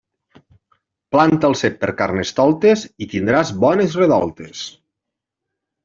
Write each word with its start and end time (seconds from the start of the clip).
Planta 1.15 1.51
el 1.53 1.57
cep 1.59 1.77
per 1.83 1.91
Carnestoltes 2.01 2.87
i 3.07 3.11
tindràs 3.13 3.55
bones 3.67 4.03
redoltes. 4.05 4.69